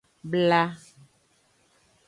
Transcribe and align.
Bla. 0.31 0.61